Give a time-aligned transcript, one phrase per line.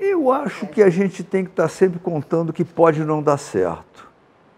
[0.00, 4.10] Eu acho que a gente tem que estar sempre contando que pode não dar certo,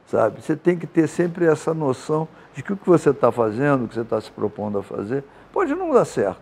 [0.06, 0.40] sabe?
[0.40, 3.88] Você tem que ter sempre essa noção de que o que você está fazendo, o
[3.88, 5.22] que você está se propondo a fazer,
[5.52, 6.40] pode não dar certo.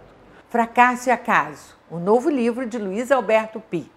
[0.48, 3.90] Fracasso e Acaso, o novo livro de Luiz Alberto Pi.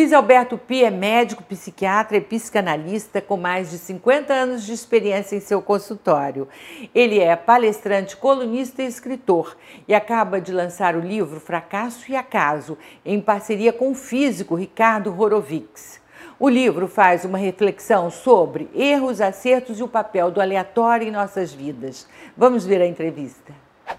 [0.00, 5.36] Luiz Alberto Pi é médico, psiquiatra e psicanalista com mais de 50 anos de experiência
[5.36, 6.48] em seu consultório.
[6.94, 9.54] Ele é palestrante, colunista e escritor
[9.86, 15.14] e acaba de lançar o livro Fracasso e Acaso, em parceria com o físico Ricardo
[15.14, 16.00] Horowitz.
[16.38, 21.52] O livro faz uma reflexão sobre erros, acertos e o papel do aleatório em nossas
[21.52, 22.08] vidas.
[22.34, 23.52] Vamos ver a entrevista.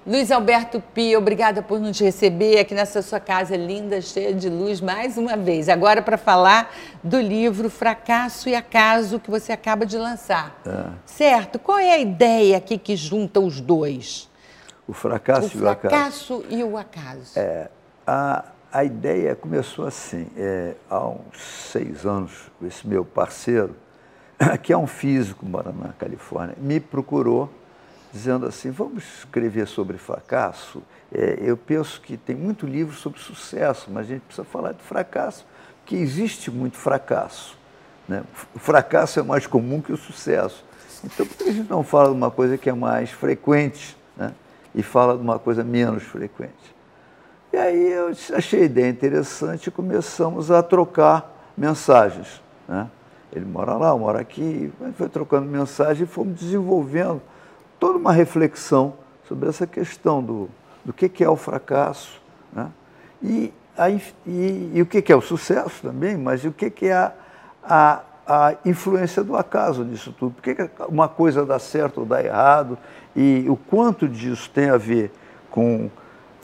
[0.05, 4.81] Luiz Alberto Pi, obrigada por nos receber aqui nessa sua casa linda, cheia de luz,
[4.81, 5.69] mais uma vez.
[5.69, 6.73] Agora para falar
[7.03, 10.59] do livro Fracasso e Acaso que você acaba de lançar.
[10.65, 10.91] É.
[11.05, 11.59] Certo?
[11.59, 14.29] Qual é a ideia aqui que junta os dois?
[14.87, 15.87] O fracasso, o e o acaso.
[15.87, 17.39] O fracasso e o acaso.
[17.39, 17.69] É,
[18.07, 21.39] a, a ideia começou assim, é, há uns
[21.71, 23.75] seis anos, esse meu parceiro,
[24.63, 27.49] que é um físico, mora na Califórnia, me procurou
[28.11, 30.81] dizendo assim: vamos escrever sobre fracasso.
[31.13, 34.81] É, eu penso que tem muito livro sobre sucesso, mas a gente precisa falar de
[34.81, 35.45] fracasso,
[35.85, 37.57] que existe muito fracasso.
[38.07, 38.23] Né?
[38.53, 40.63] O fracasso é mais comum que o sucesso.
[41.03, 44.33] Então, por que a gente não fala de uma coisa que é mais frequente né?
[44.75, 46.75] e fala de uma coisa menos frequente?
[47.51, 52.41] E aí eu achei a ideia interessante e começamos a trocar mensagens.
[52.67, 52.87] Né?
[53.33, 57.21] Ele mora lá, eu moro aqui, foi trocando mensagem e fomos desenvolvendo
[57.81, 58.93] toda uma reflexão
[59.27, 60.47] sobre essa questão do,
[60.85, 62.21] do que, que é o fracasso
[62.53, 62.69] né?
[63.23, 64.01] e, a, e,
[64.75, 67.11] e, o que, que é o sucesso também, mas o que, que é a,
[67.63, 70.35] a, a influência do acaso nisso tudo.
[70.35, 72.77] Por que, que uma coisa dá certo ou dá errado
[73.15, 75.11] e o quanto disso tem a ver
[75.49, 75.89] com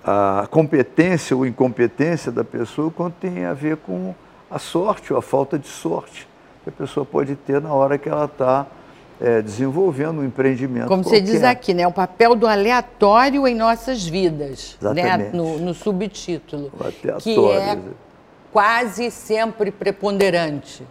[0.03, 4.15] a competência ou incompetência da pessoa, quanto tem a ver com
[4.49, 6.27] a sorte ou a falta de sorte
[6.63, 8.65] que a pessoa pode ter na hora que ela está
[9.19, 10.87] é, desenvolvendo um empreendimento.
[10.87, 11.19] Como qualquer.
[11.19, 11.87] você diz aqui, né?
[11.87, 14.77] O papel do aleatório em nossas vidas.
[14.81, 15.01] Né?
[15.01, 15.23] Exatamente.
[15.23, 15.29] Né?
[15.33, 16.71] No, no subtítulo.
[16.77, 17.21] O aleatório.
[17.21, 17.77] Que é
[18.51, 20.85] quase sempre preponderante.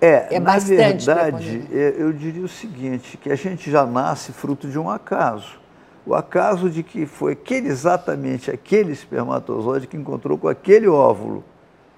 [0.00, 4.66] É, é na verdade, é, eu diria o seguinte, que a gente já nasce fruto
[4.66, 5.60] de um acaso.
[6.06, 11.44] O acaso de que foi aquele, exatamente aquele espermatozoide que encontrou com aquele óvulo.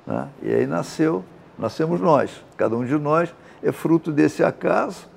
[0.04, 0.28] Né?
[0.42, 1.25] E aí nasceu,
[1.56, 2.42] nascemos nós.
[2.56, 3.32] Cada um de nós
[3.62, 5.12] é fruto desse acaso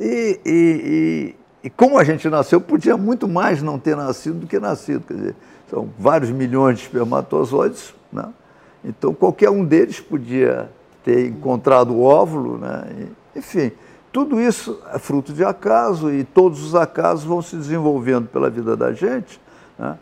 [0.00, 4.46] e, e, e, e, como a gente nasceu, podia muito mais não ter nascido do
[4.46, 5.04] que nascido.
[5.06, 5.36] Quer dizer,
[5.68, 8.30] são vários milhões de espermatozoides, né?
[8.82, 10.70] então qualquer um deles podia
[11.04, 13.08] ter encontrado o óvulo, né?
[13.36, 13.70] enfim,
[14.10, 18.74] tudo isso é fruto de acaso e todos os acasos vão se desenvolvendo pela vida
[18.74, 19.38] da gente.
[19.78, 19.98] Né?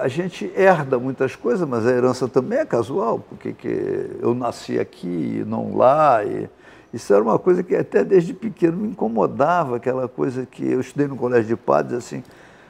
[0.00, 5.40] a gente herda muitas coisas, mas a herança também é casual, porque eu nasci aqui
[5.40, 6.24] e não lá.
[6.24, 6.48] E,
[6.96, 11.06] isso era uma coisa que até desde pequeno me incomodava, aquela coisa que eu estudei
[11.06, 12.24] no colégio de padres, assim,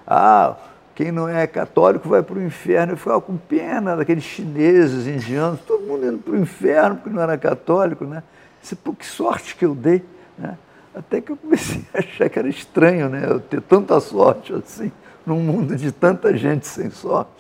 [0.06, 0.56] ah,
[0.94, 2.94] quem não é católico vai para o inferno.
[2.94, 7.22] Eu ficava com pena daqueles chineses, indianos, todo mundo indo para o inferno porque não
[7.22, 8.22] era católico, né?
[8.62, 10.02] Disse, pô, que sorte que eu dei,
[10.38, 10.56] né?
[10.94, 13.26] Até que eu comecei a achar que era estranho, né?
[13.28, 14.90] Eu ter tanta sorte assim,
[15.26, 17.30] num mundo de tanta gente sem sorte.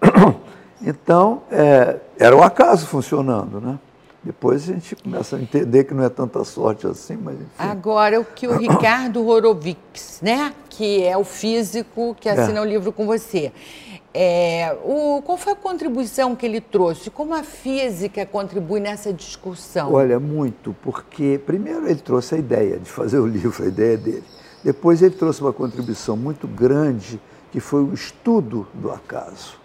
[0.84, 3.78] Então, é, era o acaso funcionando, né?
[4.24, 7.48] Depois a gente começa a entender que não é tanta sorte assim, mas enfim.
[7.58, 12.60] Agora, o que o Ricardo Horowitz, né, que é o físico que assina é.
[12.60, 13.52] o livro com você,
[14.14, 17.10] é, o, qual foi a contribuição que ele trouxe?
[17.10, 19.92] Como a física contribui nessa discussão?
[19.92, 24.24] Olha, muito, porque primeiro ele trouxe a ideia de fazer o livro, a ideia dele.
[24.62, 29.61] Depois ele trouxe uma contribuição muito grande, que foi o estudo do acaso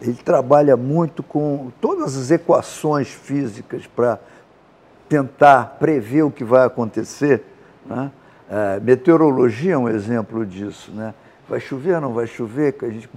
[0.00, 4.18] ele trabalha muito com todas as equações físicas para
[5.08, 7.44] tentar prever o que vai acontecer.
[7.86, 8.10] Né?
[8.50, 10.90] É, meteorologia é um exemplo disso.
[10.92, 11.14] Né?
[11.48, 12.74] Vai chover ou não vai chover?
[12.82, 13.08] A gente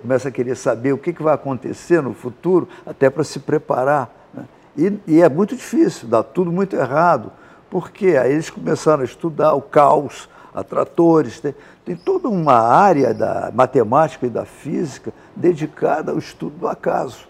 [0.00, 4.10] começa a querer saber o que, vai acontecer no futuro, até para se preparar.
[4.32, 4.44] Né?
[4.76, 7.30] E, e, é muito difícil, dá tudo muito errado.
[7.68, 8.16] Por quê?
[8.20, 11.54] Aí eles começaram a estudar o caos, atratores, tem,
[11.84, 17.26] tem toda uma área da matemática e da física dedicada ao estudo do acaso.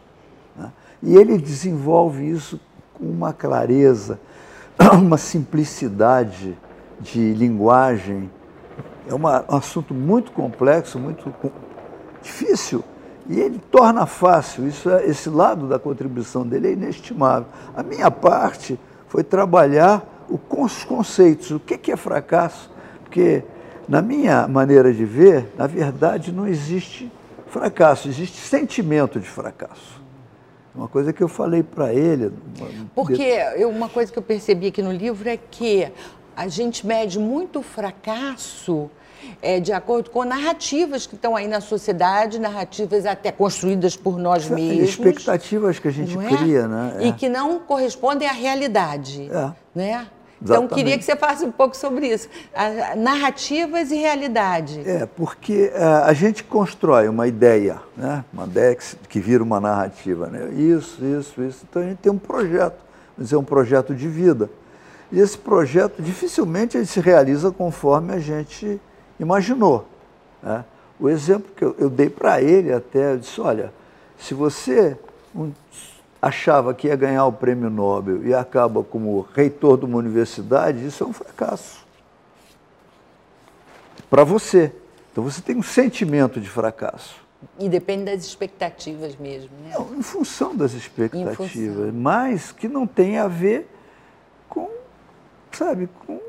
[0.57, 0.71] Né?
[1.03, 2.61] E ele desenvolve isso
[2.95, 4.21] com uma clareza,
[4.93, 6.59] uma simplicidade
[7.01, 8.31] de linguagem.
[9.09, 11.33] É uma, um assunto muito complexo, muito
[12.23, 12.85] difícil.
[13.29, 17.47] E ele torna fácil, isso é, esse lado da contribuição dele é inestimável.
[17.77, 18.79] A minha parte
[19.09, 22.71] foi trabalhar os conceitos, o que é fracasso,
[23.03, 23.45] porque
[23.91, 27.11] Na minha maneira de ver, na verdade, não existe
[27.51, 30.01] fracasso, existe sentimento de fracasso.
[30.75, 32.33] Uma coisa que eu falei para ele.
[32.95, 35.91] Porque uma coisa que eu percebi aqui no livro é que
[36.37, 38.89] a gente mede muito o fracasso
[39.43, 44.49] é, de acordo com narrativas que estão aí na sociedade, narrativas até construídas por nós
[44.49, 44.91] mesmos.
[44.91, 46.29] Expectativas que a gente é?
[46.29, 46.97] cria, né?
[46.99, 47.07] É.
[47.09, 49.29] E que não correspondem à realidade.
[49.31, 49.53] É.
[49.75, 50.07] Né?
[50.43, 52.29] Então, queria que você falasse um pouco sobre isso.
[52.97, 54.81] Narrativas e realidade.
[54.89, 58.25] É, porque uh, a gente constrói uma ideia, né?
[58.33, 60.29] uma ideia que, que, vira uma narrativa.
[60.29, 60.49] Né?
[60.55, 61.67] Isso, isso, isso.
[61.69, 62.79] Então, a gente tem um projeto,
[63.17, 64.49] vamos dizer, um projeto de vida.
[65.13, 68.81] E esse projeto, dificilmente, ele se realiza conforme a gente
[69.19, 69.87] imaginou.
[70.43, 70.65] Né?
[70.99, 73.73] O exemplo que eu, eu dei para ele até, eu disse, olha,
[74.19, 74.97] se você
[75.35, 75.53] um,
[76.21, 81.03] achava que ia ganhar o prêmio Nobel e acaba como reitor de uma universidade, isso
[81.03, 81.85] é um fracasso.
[84.09, 84.73] Para você.
[85.13, 87.17] Então você tem um sentimento de fracasso.
[87.59, 89.73] E depende das expectativas mesmo, né?
[89.75, 91.93] Não, em função das expectativas, função.
[91.93, 93.67] mas que não tem a ver
[94.49, 94.69] com,
[95.51, 96.21] sabe, com,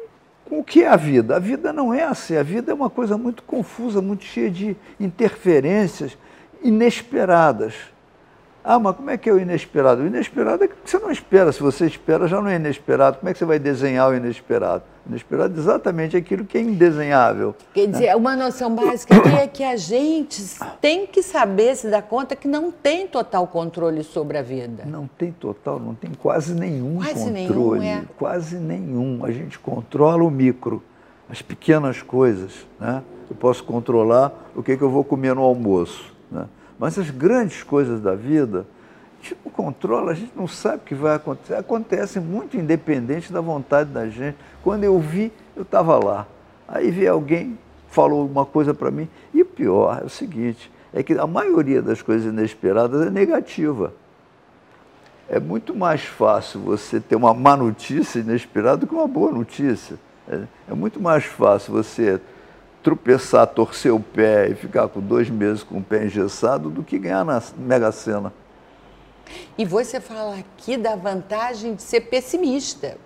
[0.45, 1.35] com o que é a vida.
[1.35, 4.75] A vida não é assim, a vida é uma coisa muito confusa, muito cheia de
[4.99, 6.17] interferências
[6.63, 7.73] inesperadas.
[8.63, 10.03] Ah, mas como é que é o inesperado?
[10.03, 11.51] O inesperado é que você não espera.
[11.51, 13.17] Se você espera, já não é inesperado.
[13.17, 14.83] Como é que você vai desenhar o inesperado?
[15.03, 17.55] O inesperado é exatamente aquilo que é indesenhável.
[17.73, 18.15] Quer dizer, né?
[18.15, 20.43] uma noção básica é que a gente
[20.79, 24.83] tem que saber, se dar conta que não tem total controle sobre a vida.
[24.85, 27.79] Não tem total, não tem quase nenhum quase controle.
[27.79, 28.03] Nenhum, é.
[28.17, 29.25] Quase nenhum.
[29.25, 30.83] A gente controla o micro,
[31.27, 32.67] as pequenas coisas.
[32.79, 33.01] Né?
[33.27, 36.13] Eu posso controlar o que, que eu vou comer no almoço.
[36.29, 36.45] Né?
[36.81, 38.65] Mas as grandes coisas da vida,
[39.45, 41.53] não controla, a gente não sabe o que vai acontecer.
[41.53, 44.35] Acontece muito independente da vontade da gente.
[44.63, 46.25] Quando eu vi, eu estava lá.
[46.67, 47.55] Aí vi alguém,
[47.87, 49.07] falou uma coisa para mim.
[49.31, 53.93] E o pior é o seguinte, é que a maioria das coisas inesperadas é negativa.
[55.29, 59.99] É muito mais fácil você ter uma má notícia inesperada do que uma boa notícia.
[60.27, 60.41] É,
[60.71, 62.19] é muito mais fácil você
[62.81, 66.97] tropeçar, torcer o pé e ficar com dois meses com o pé engessado do que
[66.97, 68.33] ganhar na Mega Sena.
[69.57, 72.97] E você fala aqui da vantagem de ser pessimista,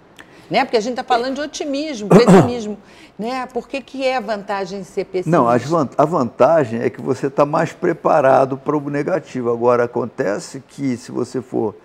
[0.49, 0.63] né?
[0.63, 2.77] Porque a gente está falando de otimismo, pessimismo,
[3.19, 3.45] né?
[3.47, 5.29] Por que, que é a vantagem de ser pessimista?
[5.29, 9.51] Não, a vantagem é que você está mais preparado para o negativo.
[9.51, 11.75] Agora, acontece que se você for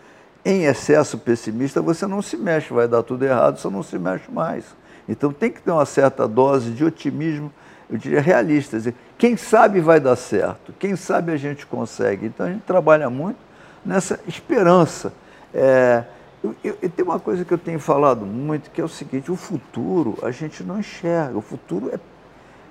[0.45, 4.31] em excesso pessimista, você não se mexe, vai dar tudo errado, você não se mexe
[4.31, 4.65] mais.
[5.09, 7.53] Então tem que ter uma certa dose de otimismo
[7.91, 8.89] eu diria, realistas.
[9.19, 12.27] Quem sabe vai dar certo, quem sabe a gente consegue.
[12.27, 13.39] Então a gente trabalha muito
[13.85, 15.13] nessa esperança.
[15.53, 16.05] É,
[16.43, 19.37] eu, eu, tem uma coisa que eu tenho falado muito, que é o seguinte, o
[19.37, 21.99] futuro a gente não enxerga, o futuro é,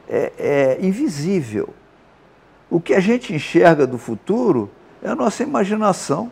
[0.07, 1.73] é, é invisível.
[2.69, 4.71] O que a gente enxerga do futuro
[5.03, 6.31] é a nossa imaginação,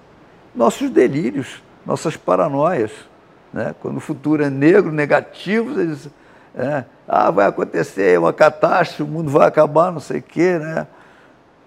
[0.55, 2.91] nossos delírios, nossas paranoias.
[3.51, 3.75] Né?
[3.81, 6.09] Quando o futuro é negro, negativo, eles
[6.55, 10.87] é, ah, vai acontecer uma catástrofe, o mundo vai acabar, não sei o quê, né?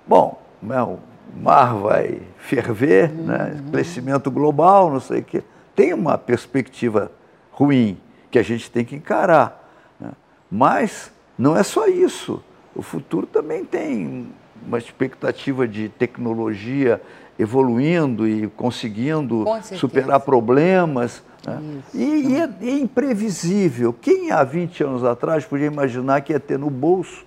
[0.07, 0.99] Bom, né, o
[1.37, 3.25] mar vai ferver, uhum.
[3.25, 3.63] né?
[3.71, 5.43] crescimento global, não sei o quê.
[5.75, 7.11] Tem uma perspectiva
[7.53, 7.99] ruim
[8.31, 9.69] que a gente tem que encarar.
[9.99, 10.11] Né?
[10.51, 12.43] Mas não é só isso.
[12.75, 14.29] O futuro também tem
[14.67, 17.01] uma expectativa de tecnologia
[17.39, 19.45] evoluindo e conseguindo
[19.77, 21.23] superar problemas.
[21.47, 21.83] Né?
[21.95, 23.93] E, e é, é, imprevisível.
[23.93, 27.25] Quem há 20 anos atrás podia imaginar que ia ter no bolso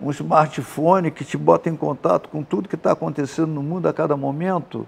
[0.00, 3.92] um smartphone que te bota em contato com tudo que está acontecendo no mundo a
[3.92, 4.86] cada momento?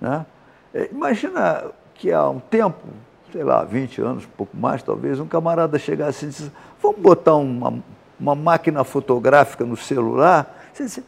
[0.00, 0.26] Né?
[0.74, 2.86] É, imagina que há um tempo,
[3.32, 7.82] sei lá, 20 anos, pouco mais talvez, um camarada chegasse e disse, vamos botar uma,
[8.18, 10.54] uma máquina fotográfica no celular?
[10.72, 11.04] Você disse,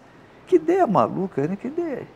[0.46, 1.56] que ideia maluca, né?
[1.56, 2.06] Que ideia.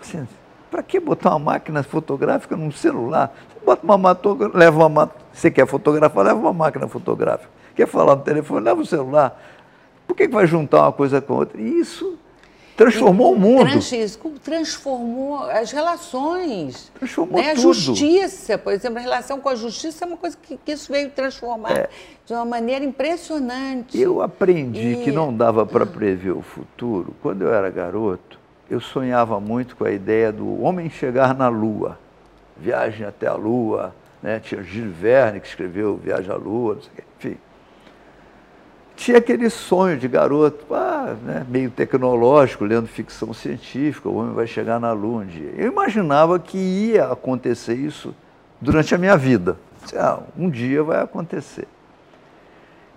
[0.00, 0.26] Assim,
[0.70, 3.34] para que botar uma máquina fotográfica num celular?
[3.64, 7.50] Bota uma matográfica, leva uma Você quer fotografar, leva uma máquina fotográfica.
[7.74, 9.40] Quer falar no telefone, leva o celular.
[10.06, 11.60] Por que, que vai juntar uma coisa com outra?
[11.60, 12.18] E isso
[12.76, 13.70] transformou e, o mundo.
[14.42, 16.90] Transformou as relações.
[16.98, 17.54] Transformou né?
[17.54, 17.70] tudo.
[17.70, 20.92] A justiça, por exemplo, a relação com a justiça é uma coisa que, que isso
[20.92, 21.88] veio transformar é.
[22.26, 23.98] de uma maneira impressionante.
[23.98, 25.04] Eu aprendi e...
[25.04, 28.42] que não dava para prever o futuro quando eu era garoto
[28.72, 31.98] eu sonhava muito com a ideia do homem chegar na Lua,
[32.56, 34.40] viagem até a Lua, né?
[34.40, 36.78] tinha Gilles Verne que escreveu Viagem à Lua,
[37.18, 37.36] enfim.
[38.94, 41.46] Tinha aquele sonho de garoto, ah, né?
[41.48, 45.52] meio tecnológico, lendo ficção científica, o homem vai chegar na Lua um dia.
[45.56, 48.14] Eu imaginava que ia acontecer isso
[48.60, 49.56] durante a minha vida.
[49.96, 51.66] Ah, um dia vai acontecer.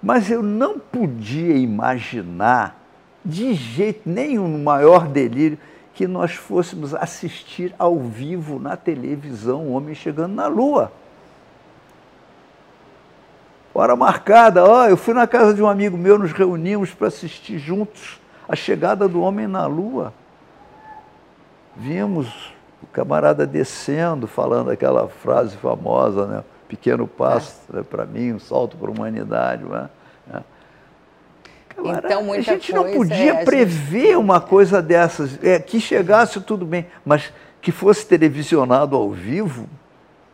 [0.01, 2.79] Mas eu não podia imaginar,
[3.23, 5.57] de jeito nenhum, no maior delírio,
[5.95, 10.91] que nós fôssemos assistir ao vivo na televisão o homem chegando na Lua.
[13.73, 17.57] Hora marcada, ó, eu fui na casa de um amigo meu, nos reunimos para assistir
[17.57, 20.13] juntos a chegada do homem na Lua.
[21.75, 26.43] Vimos o camarada descendo, falando aquela frase famosa, né?
[26.67, 29.63] Pequeno passo né, para mim, um salto para a humanidade.
[29.63, 29.89] Né?
[31.77, 34.15] Então, a gente não podia é, prever gente...
[34.15, 39.67] uma coisa dessas, é, que chegasse tudo bem, mas que fosse televisionado ao vivo,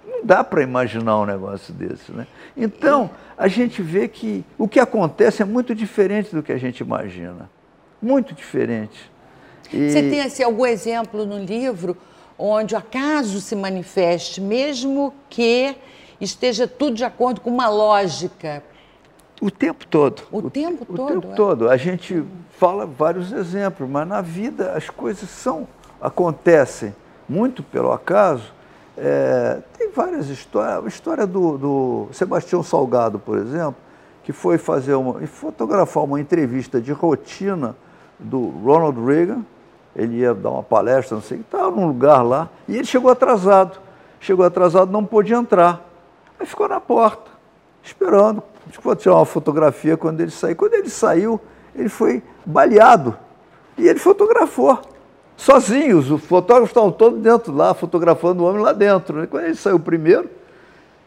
[0.05, 2.11] não dá para imaginar um negócio desse.
[2.11, 2.27] Né?
[2.55, 6.81] Então, a gente vê que o que acontece é muito diferente do que a gente
[6.81, 7.49] imagina.
[8.01, 9.11] Muito diferente.
[9.71, 9.89] E...
[9.89, 11.97] Você tem assim, algum exemplo no livro
[12.37, 15.75] onde o acaso se manifeste, mesmo que
[16.19, 18.63] esteja tudo de acordo com uma lógica?
[19.41, 20.21] O tempo todo.
[20.31, 21.03] O, o tempo o, todo?
[21.03, 21.35] O tempo é?
[21.35, 21.69] todo.
[21.69, 22.23] A gente
[22.59, 25.67] fala vários exemplos, mas na vida as coisas são,
[25.99, 26.95] acontecem
[27.27, 28.53] muito pelo acaso.
[28.95, 30.85] É, tem várias histórias.
[30.85, 33.75] A história do, do Sebastião Salgado, por exemplo,
[34.23, 37.75] que foi fazer uma, fotografar uma entrevista de rotina
[38.19, 39.41] do Ronald Reagan,
[39.95, 43.79] ele ia dar uma palestra, não sei, estava num lugar lá, e ele chegou atrasado.
[44.19, 45.83] Chegou atrasado, não pôde entrar.
[46.39, 47.30] Aí ficou na porta,
[47.83, 48.43] esperando.
[48.81, 50.55] Vou tirar uma fotografia quando ele sair.
[50.55, 51.39] Quando ele saiu,
[51.75, 53.17] ele foi baleado.
[53.77, 54.79] E ele fotografou.
[55.35, 59.21] Sozinho, os fotógrafos estavam todos dentro lá, fotografando o homem lá dentro.
[59.21, 59.27] Né?
[59.27, 60.29] Quando ele saiu primeiro,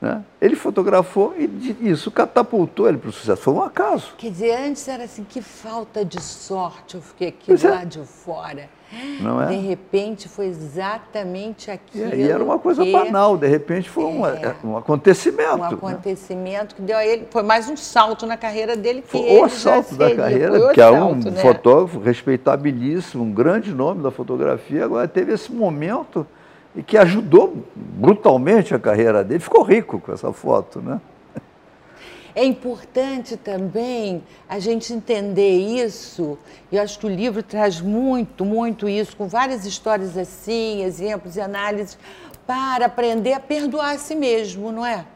[0.04, 0.22] né?
[0.38, 3.40] Ele fotografou e isso catapultou ele para o sucesso.
[3.40, 4.12] Foi um acaso.
[4.18, 7.70] Quer dizer, antes era assim, que falta de sorte, eu fiquei aqui pois é.
[7.70, 7.84] lá é.
[7.86, 8.68] de fora.
[9.20, 9.46] Não é?
[9.46, 12.14] De repente foi exatamente aquilo.
[12.14, 12.92] E, era uma coisa que...
[12.92, 15.54] banal, de repente foi um, é, é um acontecimento.
[15.54, 15.68] Um né?
[15.68, 16.76] acontecimento né?
[16.76, 19.48] que deu a ele, foi mais um salto na carreira dele que foi ele o
[19.48, 21.40] salto da carreira, que é um né?
[21.40, 26.26] fotógrafo respeitabilíssimo, um grande nome da fotografia, agora teve esse momento
[26.76, 29.40] e que ajudou brutalmente a carreira dele.
[29.40, 31.00] Ficou rico com essa foto, né?
[32.36, 36.36] É importante também a gente entender isso,
[36.72, 41.36] e eu acho que o livro traz muito, muito isso, com várias histórias assim, exemplos
[41.36, 41.96] e análises,
[42.44, 45.06] para aprender a perdoar a si mesmo, não é?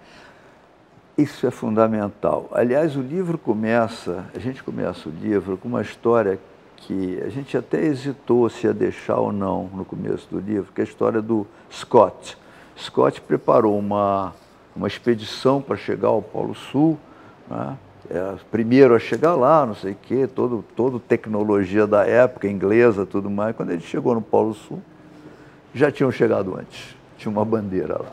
[1.17, 2.49] Isso é fundamental.
[2.53, 6.39] Aliás, o livro começa, a gente começa o livro com uma história
[6.77, 10.81] que a gente até hesitou se ia deixar ou não no começo do livro, que
[10.81, 12.39] é a história do Scott.
[12.79, 14.33] Scott preparou uma,
[14.77, 16.97] uma expedição para chegar ao Polo Sul,
[17.51, 17.77] né?
[18.11, 23.05] é, primeiro a chegar lá, não sei o quê, todo, toda tecnologia da época, inglesa,
[23.05, 23.55] tudo mais.
[23.55, 24.81] Quando ele chegou no Polo Sul,
[25.75, 28.13] já tinham chegado antes, tinha uma bandeira lá.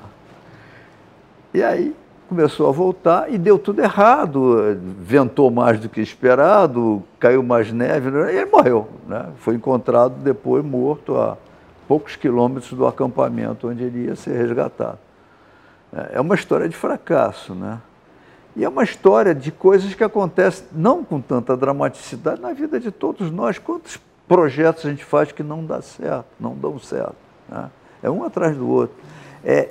[1.53, 1.95] E aí
[2.27, 8.09] começou a voltar e deu tudo errado, ventou mais do que esperado, caiu mais neve,
[8.09, 8.33] né?
[8.33, 8.89] e ele morreu.
[9.07, 9.27] Né?
[9.37, 11.37] Foi encontrado depois morto a
[11.87, 14.97] poucos quilômetros do acampamento onde ele ia ser resgatado.
[16.11, 17.79] É uma história de fracasso, né?
[18.55, 22.89] E é uma história de coisas que acontecem não com tanta dramaticidade na vida de
[22.89, 23.59] todos nós.
[23.59, 27.15] Quantos projetos a gente faz que não dá certo, não dão certo?
[27.49, 27.69] Né?
[28.01, 28.95] É um atrás do outro.
[29.43, 29.69] É,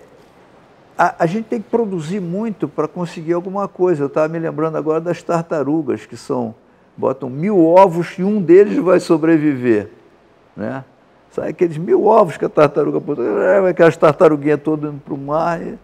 [0.99, 4.03] a, a gente tem que produzir muito para conseguir alguma coisa.
[4.03, 6.55] Eu estava me lembrando agora das tartarugas, que são,
[6.97, 9.88] botam mil ovos e um deles vai sobreviver.
[10.55, 10.85] Né?
[11.31, 13.25] Sai aqueles mil ovos que a tartaruga botou,
[13.69, 15.61] aquelas tartaruguinhas todas indo para o mar.
[15.61, 15.79] E,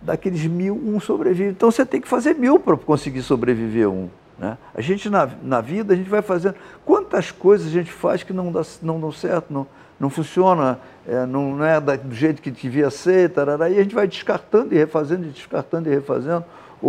[0.00, 1.50] daqueles mil, um sobrevive.
[1.50, 4.08] Então você tem que fazer mil para conseguir sobreviver um.
[4.38, 4.56] Né?
[4.74, 6.54] A gente, na, na vida, a gente vai fazendo.
[6.84, 9.66] Quantas coisas a gente faz que não, dá, não dão certo, não,
[9.98, 14.06] não funciona, é, não, é do jeito que devia ser, tarará, e a gente vai
[14.06, 16.44] descartando e refazendo, e descartando e refazendo.
[16.80, 16.88] O,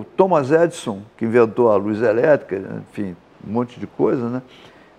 [0.00, 4.42] o Thomas Edison, que inventou a luz elétrica, enfim, um monte de coisa, né?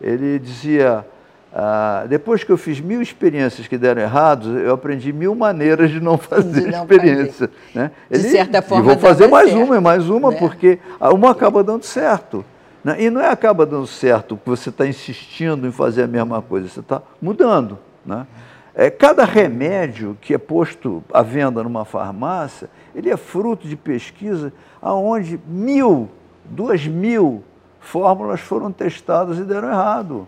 [0.02, 1.06] ele dizia
[1.54, 6.00] ah, depois que eu fiz mil experiências que deram errados, eu aprendi mil maneiras de
[6.00, 7.50] não fazer de não experiência.
[7.50, 7.76] Fazer.
[7.76, 7.92] Né?
[8.10, 8.84] Ele, de certa forma.
[8.84, 10.38] E vou fazer mais certo, uma e mais uma, né?
[10.40, 12.46] porque uma acaba dando certo.
[12.84, 13.04] Né?
[13.04, 16.70] E não é acaba dando certo porque você está insistindo em fazer a mesma coisa,
[16.70, 17.78] você está mudando.
[18.06, 18.26] Né?
[18.74, 24.54] É, cada remédio que é posto à venda numa farmácia, ele é fruto de pesquisa
[24.82, 26.10] onde mil,
[26.46, 27.44] duas mil
[27.82, 30.28] fórmulas foram testadas e deram errado.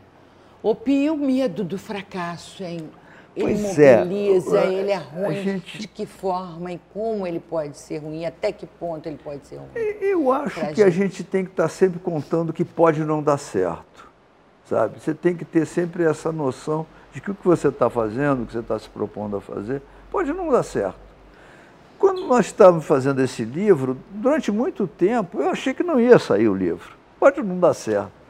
[0.64, 2.90] O Pio, o medo do fracasso, hein?
[3.36, 3.98] Ele pois é.
[3.98, 4.74] mobiliza, é.
[4.74, 5.44] ele é ruim.
[5.44, 5.78] Gente...
[5.80, 8.26] De que forma e como ele pode ser ruim?
[8.26, 9.70] Até que ponto ele pode ser ruim?
[9.76, 10.84] Eu acho que gente.
[10.84, 14.08] a gente tem que estar sempre contando que pode não dar certo,
[14.70, 15.02] sabe?
[15.02, 18.46] Você tem que ter sempre essa noção de que o que você está fazendo, o
[18.46, 21.00] que você está se propondo a fazer, pode não dar certo.
[22.00, 26.48] quando nós estávamos fazendo esse livro, durante muito tempo, eu achei que não ia sair
[26.48, 26.96] o livro.
[27.20, 28.23] Pode não dar certo.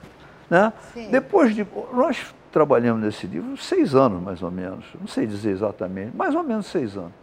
[0.50, 0.74] Né?
[1.10, 1.66] Depois de.
[1.94, 4.86] Nós trabalhamos nesse livro seis anos, mais ou menos.
[5.00, 7.14] Não sei dizer exatamente, mais ou menos seis anos.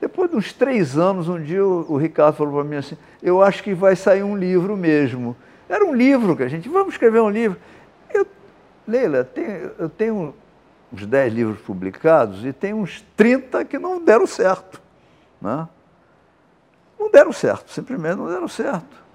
[0.00, 3.42] Depois de uns três anos, um dia o, o Ricardo falou para mim assim: Eu
[3.42, 5.36] acho que vai sair um livro mesmo.
[5.68, 7.58] Era um livro que a gente, vamos escrever um livro.
[8.12, 8.26] Eu,
[8.86, 9.44] Leila, tem,
[9.78, 10.34] eu tenho
[10.92, 14.80] uns 10 livros publicados e tem uns 30 que não deram certo.
[15.40, 15.68] Né?
[16.98, 19.07] Não deram certo, simplesmente não deram certo.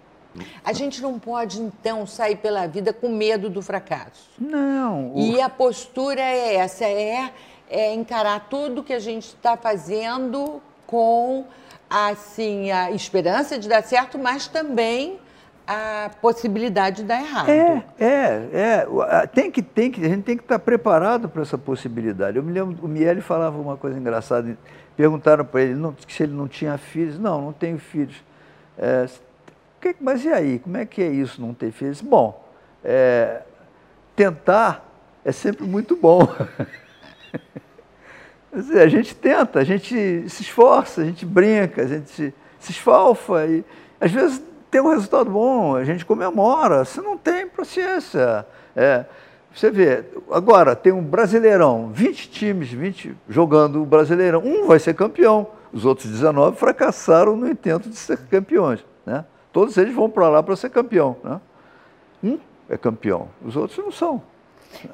[0.64, 4.30] A gente não pode, então, sair pela vida com medo do fracasso.
[4.40, 5.14] Não.
[5.14, 5.20] O...
[5.20, 7.32] E a postura é essa, é,
[7.70, 11.46] é encarar tudo que a gente está fazendo com
[11.90, 15.20] assim, a esperança de dar certo, mas também
[15.66, 17.50] a possibilidade de dar errado.
[17.50, 19.28] É, é, é.
[19.28, 22.38] Tem que, tem que, a gente tem que estar preparado para essa possibilidade.
[22.38, 24.58] Eu me lembro, o Miele falava uma coisa engraçada.
[24.96, 27.18] Perguntaram para ele não, se ele não tinha filhos.
[27.18, 28.16] Não, não tenho filhos.
[28.78, 29.08] É,
[29.84, 30.60] que, mas e aí?
[30.60, 32.02] Como é que é isso, não ter filhos?
[32.02, 32.48] Bom,
[32.84, 33.42] é,
[34.16, 34.90] tentar
[35.26, 36.28] é sempre muito bom.
[38.54, 42.34] a gente tenta, a gente se esforça, a gente brinca, a gente se,
[42.72, 43.64] esfalfa e
[44.00, 46.86] às vezes tem um resultado bom, a gente comemora.
[46.86, 48.46] Se não tem, paciência.
[48.76, 49.06] É,
[49.54, 54.42] você vê, agora tem um Brasileirão, 20 times, 20 jogando o Brasileirão.
[54.44, 58.84] Um vai ser campeão, os outros 19 fracassaram no intento de ser campeões.
[59.06, 59.24] Né?
[59.54, 61.16] Todos eles vão para lá para ser campeão.
[61.24, 61.40] Né?
[62.24, 64.22] Um é campeão, os outros não são.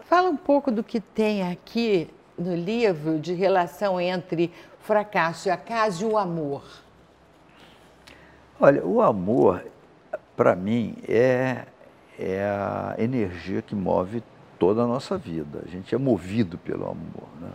[0.03, 4.51] Fala um pouco do que tem aqui no livro de relação entre
[4.81, 6.63] fracasso e acaso e o amor.
[8.59, 9.63] Olha, o amor,
[10.35, 11.63] para mim, é,
[12.17, 14.21] é a energia que move
[14.57, 15.63] toda a nossa vida.
[15.65, 17.29] A gente é movido pelo amor.
[17.39, 17.51] Né?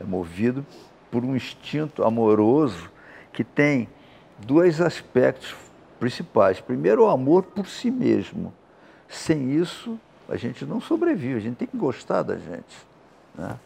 [0.00, 0.66] É movido
[1.10, 2.90] por um instinto amoroso
[3.32, 3.88] que tem
[4.38, 5.54] dois aspectos
[6.02, 6.60] principais.
[6.60, 8.52] Primeiro, o amor por si mesmo.
[9.08, 9.96] Sem isso,
[10.28, 12.86] a gente não sobrevive, a gente tem que gostar da gente.
[13.36, 13.56] Né?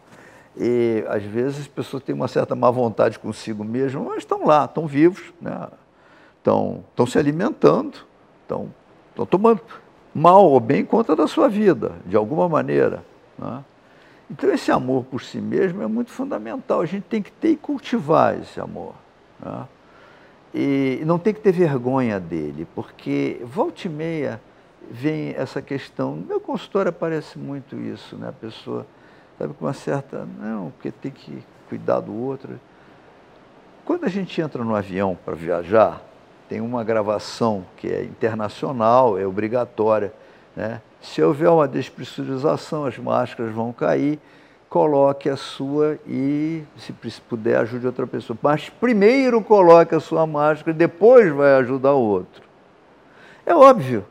[0.55, 4.67] E às vezes as pessoas têm uma certa má vontade consigo mesmo, mas estão lá,
[4.67, 5.33] estão vivos.
[5.41, 5.67] Né?
[6.47, 7.97] estão, estão se alimentando,
[8.43, 8.71] estão,
[9.09, 9.63] estão tomando
[10.15, 13.03] mal ou bem conta da sua vida, de alguma maneira.
[13.39, 13.65] Né?
[14.31, 16.83] Então, esse amor por si mesmo é muito fundamental.
[16.83, 18.95] A gente tem que ter e cultivar esse amor.
[19.41, 19.67] Né?
[20.55, 24.41] E não tem que ter vergonha dele, porque volta e meia
[24.91, 26.17] vem essa questão.
[26.17, 28.29] No meu consultório aparece muito isso, né?
[28.29, 28.87] A pessoa,
[29.39, 30.27] sabe, com uma certa.
[30.39, 32.59] Não, porque tem que cuidar do outro.
[33.85, 36.03] Quando a gente entra no avião para viajar,
[36.49, 40.13] tem uma gravação que é internacional, é obrigatória.
[40.55, 40.81] Né?
[41.01, 44.19] Se houver uma despressurização, as máscaras vão cair,
[44.69, 46.93] coloque a sua e, se
[47.29, 48.39] puder, ajude outra pessoa.
[48.43, 52.43] Mas primeiro coloque a sua máscara e depois vai ajudar o outro.
[53.45, 54.05] É óbvio.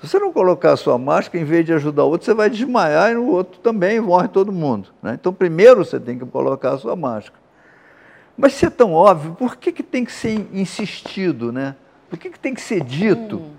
[0.00, 2.50] Se você não colocar a sua máscara, em vez de ajudar o outro, você vai
[2.50, 4.90] desmaiar e no outro também morre todo mundo.
[5.02, 5.16] Né?
[5.18, 7.42] Então, primeiro você tem que colocar a sua máscara.
[8.36, 11.76] Mas se é tão óbvio, por que, que tem que ser insistido, né?
[12.10, 13.36] Por que, que tem que ser dito?
[13.36, 13.50] Hum.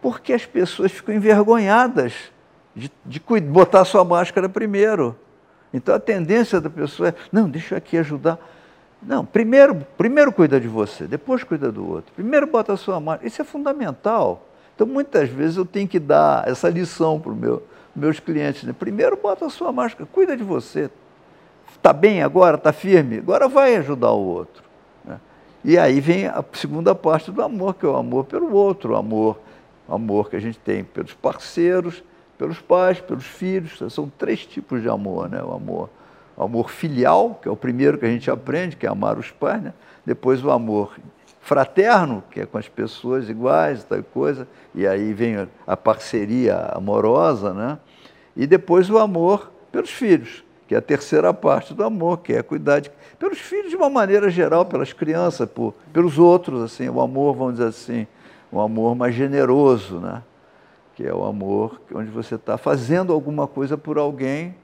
[0.00, 2.14] Porque as pessoas ficam envergonhadas
[2.74, 5.16] de, de botar a sua máscara primeiro.
[5.74, 8.38] Então a tendência da pessoa é, não, deixa eu aqui ajudar.
[9.02, 12.10] Não, primeiro, primeiro cuida de você, depois cuida do outro.
[12.14, 13.28] Primeiro bota a sua máscara.
[13.28, 14.48] Isso é fundamental.
[14.74, 17.62] Então muitas vezes eu tenho que dar essa lição para os meu,
[17.94, 18.62] meus clientes.
[18.64, 18.72] Né?
[18.72, 20.90] Primeiro bota a sua máscara, cuida de você,
[21.84, 22.56] Está bem agora?
[22.56, 23.18] Está firme?
[23.18, 24.62] Agora vai ajudar o outro.
[25.04, 25.20] Né?
[25.62, 28.96] E aí vem a segunda parte do amor, que é o amor pelo outro, o
[28.96, 29.38] amor,
[29.86, 32.02] o amor que a gente tem pelos parceiros,
[32.44, 33.82] pelos pais, pelos filhos.
[33.92, 35.42] São três tipos de amor, né?
[35.42, 35.88] O amor,
[36.36, 39.30] o amor filial, que é o primeiro que a gente aprende, que é amar os
[39.30, 39.72] pais, né?
[40.04, 40.94] Depois o amor
[41.40, 47.54] fraterno, que é com as pessoas iguais, tal coisa, e aí vem a parceria amorosa,
[47.54, 47.78] né?
[48.36, 52.42] E depois o amor pelos filhos, que é a terceira parte do amor, que é
[52.42, 52.82] cuidar
[53.18, 57.54] pelos filhos de uma maneira geral, pelas crianças, por, pelos outros, assim, o amor, vamos
[57.54, 58.06] dizer assim,
[58.52, 60.22] um amor mais generoso, né?
[60.94, 64.54] Que é o amor onde você está fazendo alguma coisa por alguém,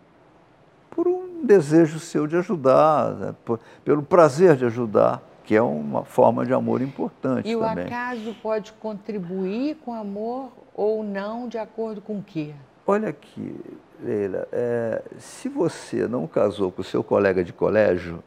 [0.90, 3.34] por um desejo seu de ajudar, né?
[3.44, 7.84] por, pelo prazer de ajudar, que é uma forma de amor importante e também.
[7.84, 12.54] E o acaso pode contribuir com amor ou não, de acordo com o quê?
[12.86, 13.54] Olha aqui,
[14.02, 18.22] Leila, é, se você não casou com o seu colega de colégio,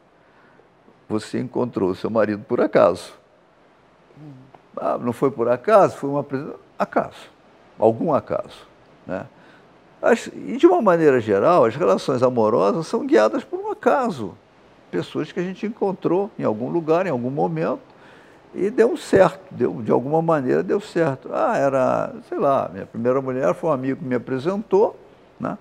[1.08, 3.14] você encontrou o seu marido por acaso.
[4.76, 6.24] Ah, não foi por acaso, foi uma
[6.78, 7.30] acaso,
[7.78, 8.66] algum acaso.
[9.06, 9.26] Né?
[10.00, 14.34] As, e de uma maneira geral, as relações amorosas são guiadas por um acaso.
[14.90, 17.80] Pessoas que a gente encontrou em algum lugar, em algum momento,
[18.54, 21.28] E deu certo, deu, de alguma maneira deu certo.
[21.32, 24.96] Ah, era, sei lá, minha primeira mulher foi um amigo que me apresentou.
[25.40, 25.58] Né?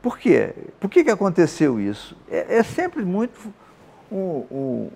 [0.00, 0.52] Por quê?
[0.80, 2.16] Por que, que aconteceu isso?
[2.28, 3.38] É, é sempre muito
[4.10, 4.90] um, um,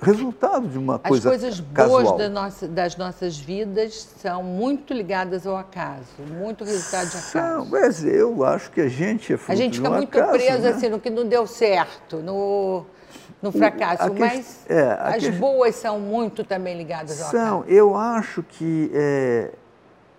[0.00, 5.46] resultado de uma coisa As coisas boas da nossa, das nossas vidas são muito ligadas
[5.46, 6.06] ao acaso,
[6.38, 7.30] muito resultado de acaso.
[7.30, 10.62] São, mas eu acho que a gente é fruto A gente fica muito acaso, preso
[10.62, 10.68] né?
[10.70, 12.84] assim, no que não deu certo, no
[13.42, 17.96] no fracasso, que, mas é, as que, boas são muito também ligadas ao São, eu
[17.96, 19.50] acho que é,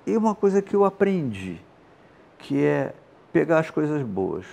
[0.08, 1.62] é uma coisa que eu aprendi,
[2.40, 2.94] que é
[3.32, 4.46] pegar as coisas boas.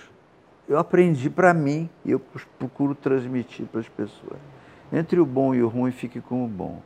[0.67, 2.21] Eu aprendi para mim e eu
[2.59, 4.39] procuro transmitir para as pessoas.
[4.91, 6.81] Entre o bom e o ruim, fique com o bom.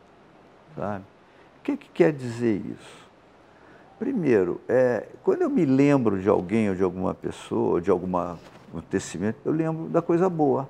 [0.76, 1.04] Sabe?
[1.60, 3.04] O que, que quer dizer isso?
[3.98, 8.18] Primeiro, é, quando eu me lembro de alguém ou de alguma pessoa, ou de algum
[8.18, 10.68] acontecimento, eu lembro da coisa boa.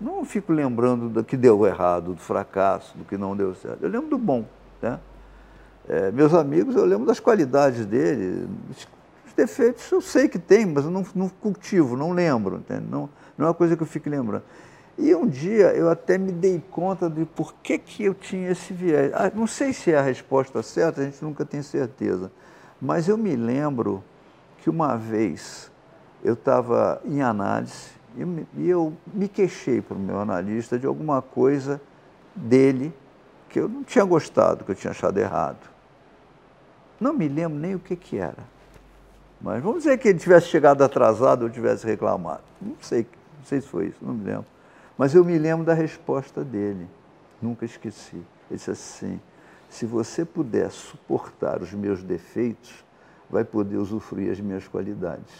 [0.00, 3.82] Não fico lembrando do que deu errado, do fracasso, do que não deu certo.
[3.82, 4.44] Eu lembro do bom.
[4.80, 5.00] Né?
[5.88, 8.48] É, meus amigos, eu lembro das qualidades dele.
[9.26, 12.56] Os defeitos eu sei que tem, mas eu não, não cultivo, não lembro.
[12.56, 12.84] Entende?
[12.88, 14.44] Não, não é uma coisa que eu fique lembrando.
[14.98, 18.72] E um dia eu até me dei conta de por que, que eu tinha esse
[18.72, 19.12] viés.
[19.14, 22.32] Ah, não sei se é a resposta certa, a gente nunca tem certeza.
[22.80, 24.02] Mas eu me lembro
[24.58, 25.70] que uma vez
[26.24, 27.90] eu estava em análise
[28.56, 31.80] e eu me queixei para o meu analista de alguma coisa
[32.34, 32.92] dele
[33.50, 35.68] que eu não tinha gostado, que eu tinha achado errado.
[36.98, 38.56] Não me lembro nem o que, que era.
[39.40, 42.42] Mas vamos dizer que ele tivesse chegado atrasado ou tivesse reclamado.
[42.60, 43.06] Não sei,
[43.38, 44.46] não sei se foi isso, não me lembro.
[44.96, 46.88] Mas eu me lembro da resposta dele.
[47.40, 48.16] Nunca esqueci.
[48.16, 49.20] Ele disse assim:
[49.68, 52.84] se você puder suportar os meus defeitos,
[53.28, 55.34] vai poder usufruir as minhas qualidades.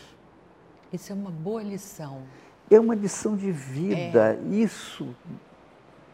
[0.93, 2.23] Isso é uma boa lição.
[2.71, 4.39] É uma lição de vida.
[4.41, 4.55] É.
[4.55, 5.09] Isso.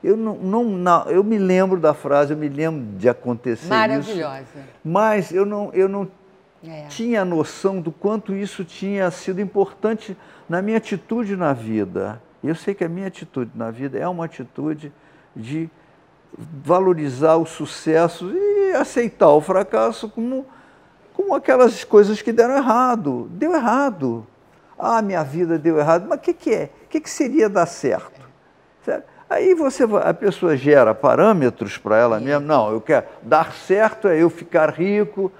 [0.02, 4.42] Eu não, não, não, eu me lembro da frase, eu me lembro de acontecer Maravilhosa.
[4.42, 4.68] isso.
[4.84, 6.08] Mas eu não, eu não
[6.64, 6.86] é.
[6.86, 10.16] tinha noção do quanto isso tinha sido importante
[10.48, 12.20] na minha atitude na vida.
[12.42, 14.92] Eu sei que a minha atitude na vida é uma atitude
[15.34, 15.70] de
[16.36, 20.46] valorizar o sucesso e aceitar o fracasso como,
[21.14, 23.28] como aquelas coisas que deram errado.
[23.32, 24.26] Deu errado.
[24.78, 26.06] Ah, minha vida deu errado.
[26.08, 26.70] Mas o que, que é?
[26.84, 28.20] O que, que seria dar certo?
[28.84, 29.04] certo?
[29.30, 32.40] Aí você, a pessoa gera parâmetros para ela mesma.
[32.40, 35.30] Não, eu quero dar certo é eu ficar rico.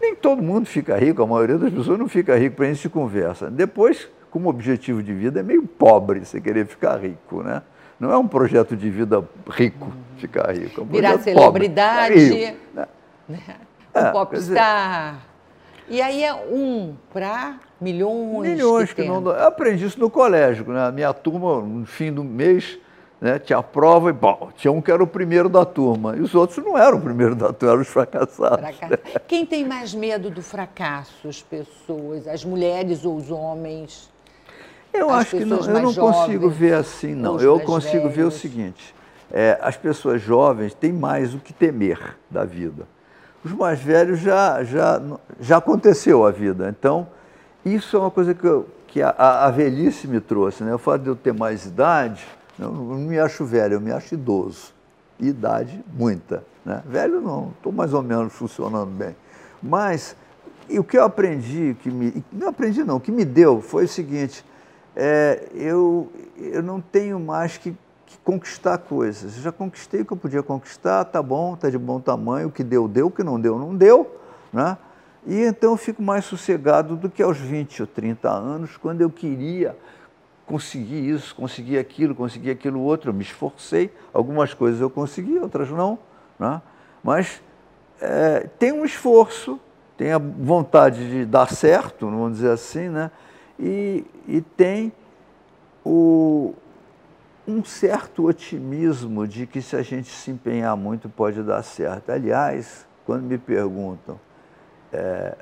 [0.00, 2.88] Nem todo mundo fica rico, a maioria das pessoas não fica rico para gente se
[2.88, 3.50] conversa.
[3.50, 7.62] Depois, como objetivo de vida, é meio pobre você querer ficar rico, né?
[7.98, 10.80] Não é um projeto de vida rico, ficar rico.
[10.80, 12.86] É um Virar celebridade, pobre, né?
[13.94, 15.18] um é, popstar.
[15.88, 18.50] E aí é um para milhões.
[18.50, 19.24] Milhões que, que não.
[19.26, 20.86] Eu aprendi isso no colégio, né?
[20.86, 22.78] A minha turma, no fim do mês,
[23.20, 26.16] né, tinha prova e bom, tinha um que era o primeiro da turma.
[26.16, 28.64] E os outros não eram o primeiro da turma, eram os fracassados.
[29.26, 31.28] Quem tem mais medo do fracasso?
[31.28, 34.10] As pessoas, as mulheres ou os homens?
[34.92, 37.38] Eu acho que não, eu não jovens, consigo ver assim, não.
[37.40, 38.16] Eu consigo velhos.
[38.16, 38.94] ver o seguinte:
[39.30, 42.86] é, as pessoas jovens têm mais o que temer da vida
[43.44, 45.00] os mais velhos já, já,
[45.40, 46.68] já aconteceu a vida.
[46.68, 47.06] Então,
[47.64, 50.64] isso é uma coisa que, eu, que a, a, velhice me trouxe.
[50.64, 50.74] Né?
[50.74, 52.26] O fato de eu ter mais idade,
[52.58, 54.74] eu não me acho velho, eu me acho idoso.
[55.20, 56.44] Idade, muita.
[56.64, 56.82] Né?
[56.86, 59.16] Velho não, estou mais ou menos funcionando bem.
[59.62, 60.16] Mas
[60.70, 63.88] o que eu aprendi, que me, não aprendi não, o que me deu foi o
[63.88, 64.44] seguinte,
[64.94, 67.74] é, eu, eu não tenho mais que
[68.24, 69.36] conquistar coisas.
[69.36, 72.50] Eu já conquistei o que eu podia conquistar, tá bom, tá de bom tamanho, o
[72.50, 74.20] que deu, deu, o que não deu, não deu,
[74.52, 74.76] né?
[75.26, 79.10] E então eu fico mais sossegado do que aos 20 ou 30 anos, quando eu
[79.10, 79.76] queria
[80.48, 85.68] conseguir isso, conseguir aquilo, conseguir aquilo outro, eu me esforcei, algumas coisas eu consegui, outras
[85.68, 85.98] não,
[86.38, 86.62] né?
[87.04, 87.42] Mas
[88.00, 89.60] é, tem um esforço,
[89.96, 93.10] tem a vontade de dar certo, vamos dizer assim, né?
[93.60, 94.90] E, e tem
[95.84, 96.54] o,
[97.46, 102.10] um certo otimismo de que se a gente se empenhar muito pode dar certo.
[102.10, 104.18] Aliás, quando me perguntam
[104.92, 105.36] é,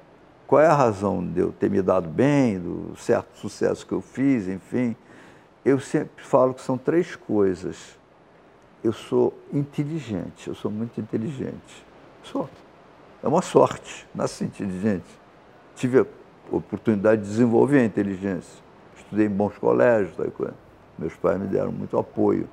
[0.47, 4.01] qual é a razão de eu ter me dado bem, do certo sucesso que eu
[4.01, 4.95] fiz, enfim,
[5.65, 7.99] eu sempre falo que são três coisas.
[8.85, 11.85] Eu sou inteligente, eu sou muito inteligente.
[12.23, 12.49] Sou.
[13.23, 15.07] É uma sorte, nasci inteligente.
[15.75, 16.07] Tive a
[16.53, 18.63] oportunidade de desenvolver a inteligência.
[18.97, 20.15] Estudei em bons colégios.
[20.97, 22.49] Meus pais me deram muito apoio.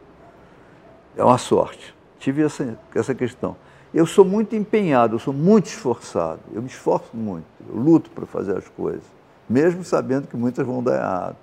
[1.15, 1.95] É uma sorte.
[2.17, 3.56] Tive essa, essa questão.
[3.93, 6.39] Eu sou muito empenhado, eu sou muito esforçado.
[6.51, 7.45] Eu me esforço muito.
[7.69, 9.03] Eu luto para fazer as coisas,
[9.47, 11.36] mesmo sabendo que muitas vão dar errado.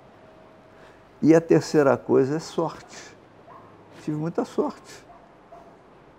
[1.21, 2.97] E a terceira coisa é sorte.
[4.03, 5.05] tive muita sorte.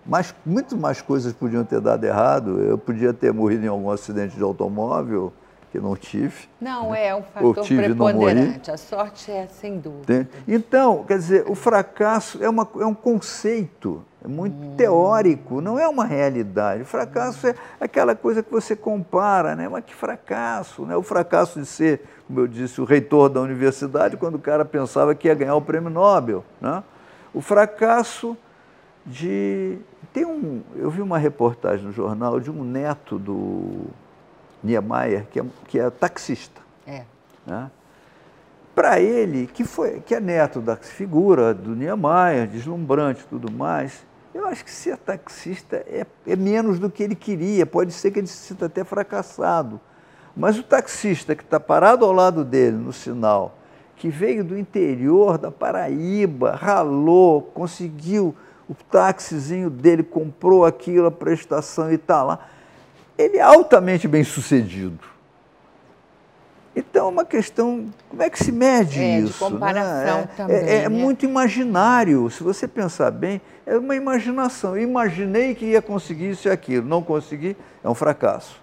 [0.06, 2.60] Mas muito mais coisas podiam ter dado errado.
[2.60, 5.32] Eu podia ter morrido em algum acidente de automóvel,
[5.70, 6.48] que não tive.
[6.60, 8.70] Não, é um fator tive, preponderante.
[8.70, 10.28] A sorte é sem dúvida.
[10.46, 14.76] Então, quer dizer, o fracasso é, uma, é um conceito, é muito hum.
[14.76, 16.82] teórico, não é uma realidade.
[16.82, 19.68] O fracasso é aquela coisa que você compara, né?
[19.68, 20.96] Mas que fracasso, né?
[20.96, 25.14] O fracasso de ser, como eu disse, o reitor da universidade, quando o cara pensava
[25.14, 26.82] que ia ganhar o prêmio Nobel, né?
[27.34, 28.36] O fracasso
[29.04, 29.78] de
[30.12, 33.86] tem um, eu vi uma reportagem no jornal de um neto do
[34.62, 36.60] Niemeyer, que é, que é taxista.
[36.86, 37.04] É.
[37.46, 37.70] Né?
[38.74, 44.04] Para ele, que, foi, que é neto da figura do Niemeyer, deslumbrante e tudo mais,
[44.34, 48.18] eu acho que ser taxista é, é menos do que ele queria, pode ser que
[48.18, 49.80] ele se sinta até fracassado.
[50.36, 53.58] Mas o taxista que está parado ao lado dele no sinal,
[53.96, 58.34] que veio do interior da Paraíba, ralou, conseguiu
[58.68, 62.48] o táxizinho dele comprou aquilo, a prestação e está lá.
[63.18, 65.11] Ele é altamente bem sucedido.
[66.74, 69.32] Então, é uma questão, como é que se mede é, isso?
[69.32, 70.28] De comparação né?
[70.36, 70.56] também.
[70.56, 70.88] É, é né?
[70.88, 72.30] muito imaginário.
[72.30, 74.76] Se você pensar bem, é uma imaginação.
[74.76, 78.60] Eu imaginei que ia conseguir isso e aquilo, não consegui, é um fracasso.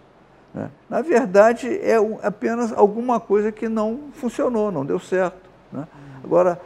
[0.54, 0.72] Né?
[0.89, 5.50] Na verdade, é apenas alguma coisa que não funcionou, não deu certo.
[5.72, 5.88] Né?
[6.24, 6.60] Agora,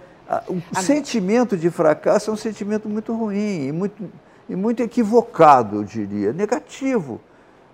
[0.47, 0.81] o a...
[0.81, 4.09] sentimento de fracasso é um sentimento muito ruim e muito,
[4.47, 7.19] e muito equivocado, eu diria, negativo.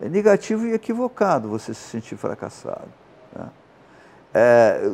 [0.02, 2.88] É negativo e equivocado você se sentir fracassado.
[4.34, 4.92] É,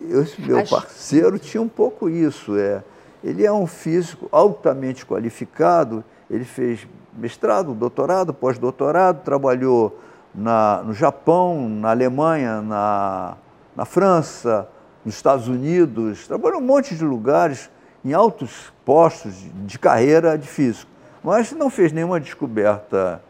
[0.00, 0.74] eu, meu Acho...
[0.74, 2.56] parceiro tinha um pouco isso.
[2.56, 2.82] É,
[3.22, 9.98] ele é um físico altamente qualificado, ele fez mestrado, doutorado, pós-doutorado, trabalhou
[10.34, 13.36] na, no Japão, na Alemanha, na,
[13.74, 14.68] na França,
[15.04, 17.70] nos Estados Unidos, trabalhou em um monte de lugares,
[18.04, 19.34] em altos postos
[19.66, 20.90] de carreira de físico,
[21.24, 23.20] mas não fez nenhuma descoberta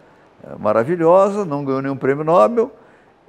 [0.44, 2.70] eh, maravilhosa, não ganhou nenhum prêmio Nobel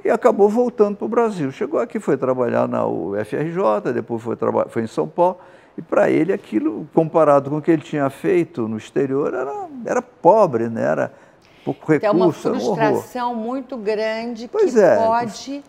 [0.03, 1.51] e acabou voltando para o Brasil.
[1.51, 4.35] Chegou aqui, foi trabalhar na UFRJ, depois foi,
[4.69, 5.38] foi em São Paulo,
[5.77, 10.01] e para ele aquilo, comparado com o que ele tinha feito no exterior, era, era
[10.01, 10.83] pobre, né?
[10.83, 11.13] era
[11.63, 12.05] pouco recurso.
[12.05, 14.95] É uma frustração muito grande pois que é.
[14.95, 15.63] pode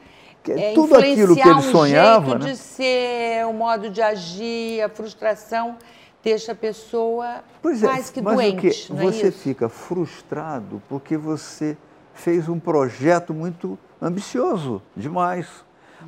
[0.49, 2.27] é, tudo aquilo que ele sonhava.
[2.27, 2.53] O jeito né?
[2.53, 5.77] de ser, o modo de agir, a frustração
[6.23, 8.57] deixa a pessoa pois é, mais que mas doente.
[8.57, 8.69] O que?
[8.93, 11.77] É você é fica frustrado porque você
[12.21, 15.49] fez um projeto muito ambicioso demais,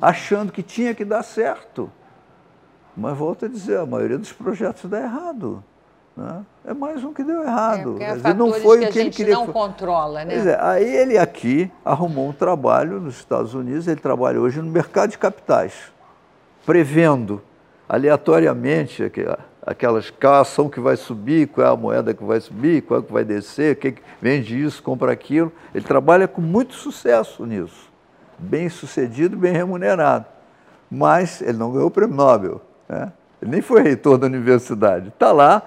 [0.01, 1.91] achando que tinha que dar certo.
[2.95, 5.63] Mas volto a dizer, a maioria dos projetos dá errado.
[6.15, 6.45] Né?
[6.65, 7.97] É mais um que deu errado.
[7.99, 9.33] É, dizer, não foi que o que ele queria.
[9.33, 10.35] não controla, né?
[10.35, 15.09] É, aí ele aqui arrumou um trabalho nos Estados Unidos, ele trabalha hoje no mercado
[15.09, 15.73] de capitais,
[16.65, 17.41] prevendo
[17.89, 19.03] aleatoriamente
[19.65, 23.11] aquelas qual que vai subir, qual é a moeda que vai subir, qual é que
[23.11, 25.51] vai descer, quem vende isso, compra aquilo.
[25.73, 27.89] Ele trabalha com muito sucesso nisso,
[28.37, 30.25] bem sucedido, bem remunerado.
[30.91, 33.11] Mas ele não ganhou o prêmio Nobel, né?
[33.41, 35.07] ele nem foi reitor da universidade.
[35.07, 35.63] Está lá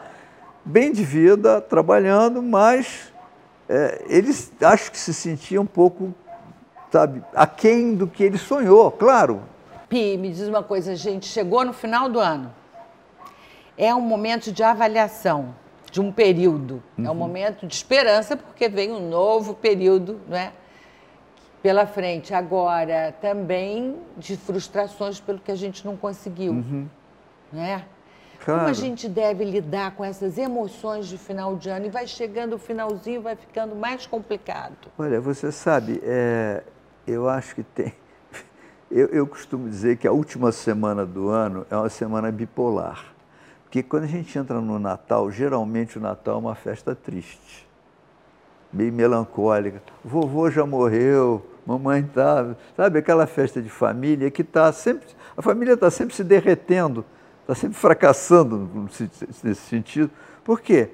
[0.64, 3.12] bem de vida, trabalhando, mas
[3.68, 6.14] é, eles acho que se sentiam um pouco,
[6.90, 9.42] sabe, aquém do que ele sonhou, claro.
[9.88, 12.52] Pi, me diz uma coisa, gente chegou no final do ano.
[13.76, 15.54] É um momento de avaliação
[15.90, 16.82] de um período.
[16.98, 17.06] Uhum.
[17.06, 17.18] É um uhum.
[17.18, 20.52] momento de esperança, porque vem um novo período, não é?
[21.62, 22.34] Pela frente.
[22.34, 26.52] Agora, também de frustrações pelo que a gente não conseguiu.
[26.52, 26.86] Uhum.
[27.52, 27.84] Né?
[28.44, 28.60] Claro.
[28.60, 31.86] Como a gente deve lidar com essas emoções de final de ano?
[31.86, 34.76] E vai chegando o finalzinho, vai ficando mais complicado.
[34.98, 36.62] Olha, você sabe, é,
[37.06, 37.92] eu acho que tem.
[38.88, 43.15] Eu, eu costumo dizer que a última semana do ano é uma semana bipolar.
[43.76, 47.68] Porque quando a gente entra no Natal, geralmente o Natal é uma festa triste,
[48.72, 49.82] meio melancólica.
[50.02, 52.56] O vovô já morreu, mamãe está.
[52.74, 55.06] Sabe aquela festa de família que está sempre.
[55.36, 57.04] A família está sempre se derretendo
[57.42, 58.88] está sempre fracassando
[59.44, 60.10] nesse sentido.
[60.42, 60.88] Por quê?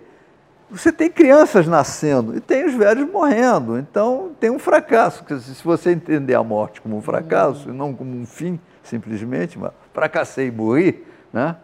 [0.69, 5.25] Você tem crianças nascendo e tem os velhos morrendo, então tem um fracasso.
[5.41, 9.71] Se você entender a morte como um fracasso e não como um fim, simplesmente, mas
[9.95, 11.57] fracassei e morri, né?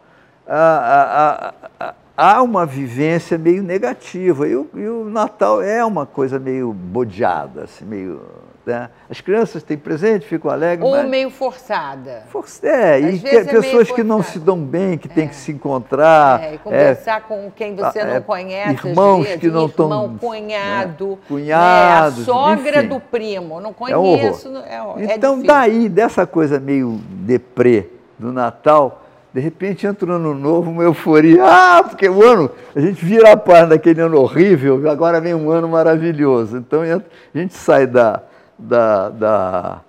[0.49, 4.49] Há, há, há uma vivência meio negativa.
[4.49, 8.21] E o, e o Natal é uma coisa meio bodeada, assim, meio
[8.69, 8.91] né?
[9.09, 10.87] As crianças têm presente, ficam alegres.
[10.87, 11.09] Ou mas...
[11.09, 12.25] meio forçada.
[12.29, 12.45] For...
[12.63, 15.11] É, Às e que, é pessoas que não se dão bem, que é.
[15.11, 16.43] têm que se encontrar.
[16.43, 18.87] É, e conversar é, com quem você não é, conhece.
[18.87, 19.87] Irmãos vezes, que não estão.
[19.87, 21.09] Irmão, cunhado.
[21.09, 21.17] Né?
[21.27, 22.19] Cunhados.
[22.19, 22.23] Né?
[22.23, 22.89] A sogra enfim.
[22.89, 23.59] do primo.
[23.59, 24.55] Não conheço.
[24.69, 30.35] É um então, daí, dessa coisa meio deprê do Natal, De repente entra um ano
[30.35, 31.45] novo, uma euforia.
[31.45, 35.51] Ah, porque o ano, a gente vira a página daquele ano horrível, agora vem um
[35.51, 36.57] ano maravilhoso.
[36.57, 37.03] Então a
[37.39, 38.23] gente sai da,
[38.59, 39.81] da, da,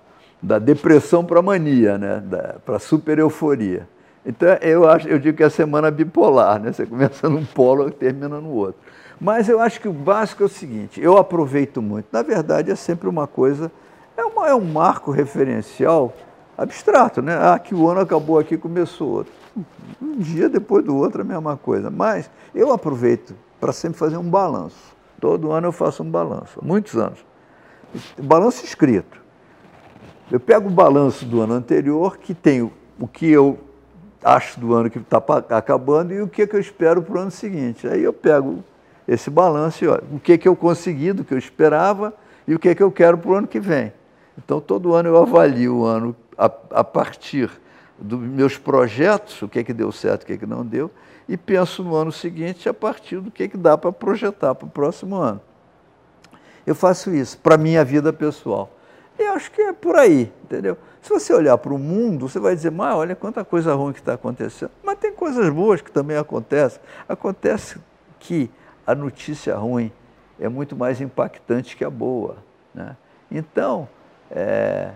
[0.41, 2.21] da depressão para a mania, né?
[2.65, 3.88] para a super euforia.
[4.25, 6.73] Então eu, acho, eu digo que é a semana bipolar, né?
[6.73, 8.82] você começa num polo e termina no outro.
[9.19, 12.08] Mas eu acho que o básico é o seguinte, eu aproveito muito.
[12.12, 13.71] Na verdade, é sempre uma coisa,
[14.17, 16.13] é, uma, é um marco referencial
[16.60, 17.38] abstrato, né?
[17.39, 19.34] Ah, que o ano acabou aqui, começou outro.
[20.02, 21.89] Um dia depois do outro a mesma coisa.
[21.89, 24.95] Mas eu aproveito para sempre fazer um balanço.
[25.19, 27.19] Todo ano eu faço um balanço, muitos anos.
[28.22, 29.19] Balanço escrito.
[30.32, 32.72] Eu pego o balanço do ano anterior, que tem o,
[33.08, 33.58] que eu
[34.24, 35.17] acho do ano que está
[35.50, 37.88] acabando e o que, que eu espero para o ano seguinte.
[37.88, 38.63] Aí eu pego
[39.08, 42.13] esse balanço e olha, o que, que eu consegui do que eu esperava
[42.48, 43.91] e o que, que eu quero para o ano que vem.
[44.38, 47.52] Então, todo ano eu avalio o ano a, a partir
[47.97, 50.89] dos meus projetos, o que, que deu certo, o que, que não deu,
[51.28, 54.69] e penso no ano seguinte a partir do que, que dá para projetar para o
[54.69, 55.41] próximo ano.
[56.65, 58.71] Eu faço isso para a minha vida pessoal.
[59.17, 60.78] E acho que é por aí, entendeu?
[61.02, 63.99] Se você olhar para o mundo, você vai dizer, mas olha quanta coisa ruim que
[63.99, 64.71] está acontecendo.
[64.82, 66.80] Mas tem coisas boas que também acontecem.
[67.08, 67.80] Acontece
[68.17, 68.49] que
[68.88, 69.91] a notícia ruim
[70.39, 72.38] é muito mais impactante que a boa.
[72.73, 72.95] Né?
[73.30, 73.89] Então,
[74.32, 74.91] é,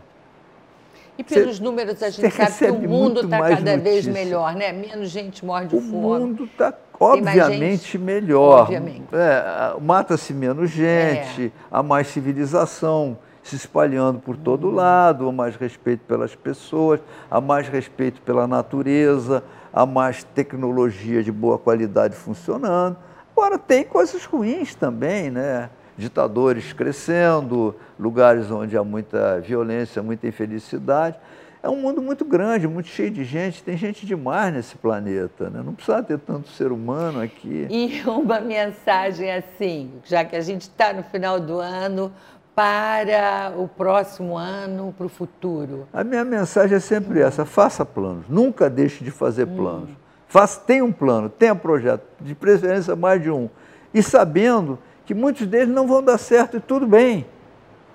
[1.18, 3.78] e pelos números a gente sabe que o mundo está cada notícia.
[3.78, 4.72] vez melhor, né?
[4.72, 5.94] Menos gente morre de o fome.
[5.94, 8.62] O mundo está obviamente melhor.
[8.62, 9.04] Obviamente.
[9.14, 11.52] É, Mata-se menos gente, é.
[11.72, 14.76] há mais civilização se espalhando por todo uhum.
[14.76, 21.32] lado, há mais respeito pelas pessoas, há mais respeito pela natureza, há mais tecnologia de
[21.32, 22.96] boa qualidade funcionando.
[23.36, 25.70] Agora, tem coisas ruins também, né?
[25.98, 31.18] Ditadores crescendo, lugares onde há muita violência, muita infelicidade.
[31.62, 35.62] É um mundo muito grande, muito cheio de gente, tem gente demais nesse planeta, né?
[35.64, 37.68] não precisa ter tanto ser humano aqui.
[37.70, 42.12] E uma mensagem assim, já que a gente está no final do ano,
[42.56, 45.88] para o próximo ano, para o futuro?
[45.94, 49.56] A minha mensagem é sempre essa: faça planos, nunca deixe de fazer hum.
[49.56, 49.90] planos.
[50.28, 53.48] Faça, tenha um plano, tenha projeto, de preferência mais de um.
[53.94, 57.26] E sabendo que muitos deles não vão dar certo e tudo bem.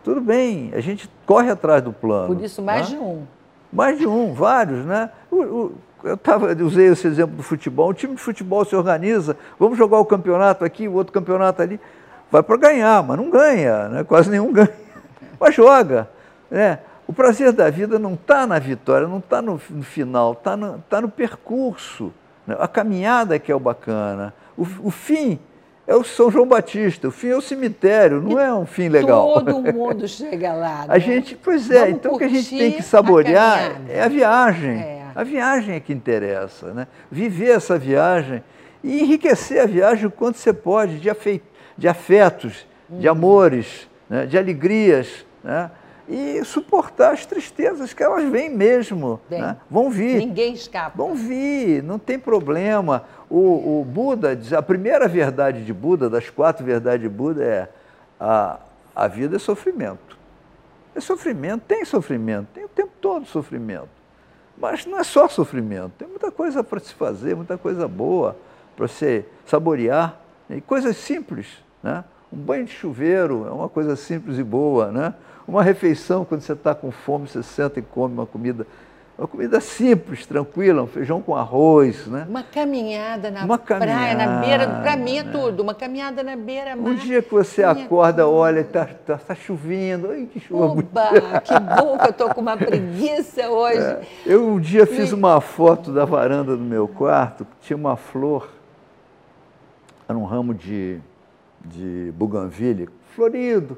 [0.05, 2.35] Tudo bem, a gente corre atrás do plano.
[2.35, 2.97] Por isso, mais né?
[2.97, 3.27] de um.
[3.71, 5.11] Mais de um, vários, né?
[5.31, 7.90] O, o, eu tava, usei esse exemplo do futebol.
[7.90, 11.81] O time de futebol se organiza, vamos jogar o campeonato aqui, o outro campeonato ali.
[12.31, 14.05] Vai para ganhar, mas não ganha, né?
[14.05, 14.73] quase nenhum ganha.
[15.38, 16.09] Mas joga.
[16.51, 16.79] Né?
[17.07, 20.83] O prazer da vida não está na vitória, não está no, no, final, está no,
[20.88, 22.12] tá no percurso.
[22.47, 22.57] Né?
[22.59, 24.33] A caminhada que é o bacana.
[24.57, 25.38] O, o fim
[25.88, 28.90] é o São João Batista, o fim é o cemitério, não e é um fim
[28.90, 29.42] legal.
[29.42, 30.81] Todo mundo chega lá.
[30.81, 30.87] Né?
[30.87, 34.03] A gente, pois é, Vamos então o que a gente tem que saborear a é
[34.03, 34.79] a viagem.
[34.79, 35.03] É.
[35.14, 36.87] A viagem é que interessa, né?
[37.11, 38.44] Viver essa viagem
[38.85, 41.11] e enriquecer a viagem o quanto você pode de,
[41.79, 42.98] de afetos, hum.
[42.98, 43.12] de uhum.
[43.12, 44.27] amores, né?
[44.27, 45.70] de alegrias, né?
[46.09, 49.21] E suportar as tristezas que elas vêm mesmo.
[49.29, 49.57] Né?
[49.71, 50.18] Vão vir.
[50.18, 50.97] Ninguém escapa.
[50.97, 53.05] Vão vir, não tem problema.
[53.29, 57.68] O, o, Buda diz, a primeira verdade de Buda, das quatro verdades de Buda, é
[58.18, 58.59] a,
[58.97, 60.16] a vida é sofrimento.
[60.94, 63.88] É sofrimento, tem sofrimento, tem o tempo todo sofrimento.
[64.57, 68.37] Mas não é só sofrimento, tem muita coisa para se fazer, muita coisa boa
[68.75, 70.18] para você saborear,
[70.49, 70.57] né?
[70.57, 71.47] e coisas simples.
[71.83, 72.03] Né?
[72.32, 75.14] Um banho de chuveiro é uma coisa simples e boa, né?
[75.46, 78.66] Uma refeição, quando você está com fome, você senta e come uma comida,
[79.16, 82.26] uma comida simples, tranquila, um feijão com arroz, né?
[82.28, 85.32] Uma caminhada na uma praia, caminhada, na beira, para mim é né?
[85.32, 86.90] tudo, uma caminhada na beira mar.
[86.90, 88.38] Um dia que você acorda, coisa.
[88.38, 91.10] olha, está tá, tá chovendo, ai que chuva Oba,
[91.42, 93.78] que bom que eu estou com uma preguiça hoje.
[93.78, 98.50] É, eu um dia fiz uma foto da varanda do meu quarto, tinha uma flor,
[100.06, 101.00] era um ramo de,
[101.68, 103.76] de buganvília, florido,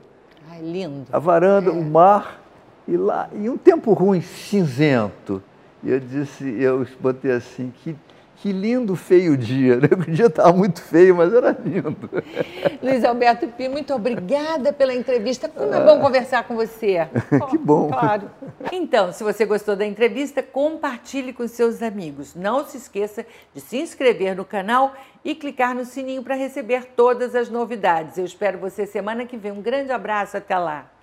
[0.50, 1.06] Ai, lindo.
[1.12, 1.72] A varanda, é.
[1.72, 2.42] o mar,
[2.88, 5.42] e lá, e um tempo ruim, cinzento.
[5.82, 7.96] E eu disse, eu botei assim, que,
[8.40, 9.76] que lindo, feio dia.
[9.76, 9.88] Né?
[10.00, 12.10] O dia estava muito feio, mas era lindo.
[12.82, 15.46] Luiz Alberto Pi, muito obrigada pela entrevista.
[15.46, 16.00] Como é bom ah.
[16.00, 17.06] conversar com você.
[17.50, 17.88] que bom.
[17.88, 18.30] Claro.
[18.72, 22.34] Então, se você gostou da entrevista, compartilhe com seus amigos.
[22.34, 27.34] Não se esqueça de se inscrever no canal e clicar no sininho para receber todas
[27.34, 28.16] as novidades.
[28.16, 29.52] Eu espero você semana que vem.
[29.52, 30.99] Um grande abraço, até lá!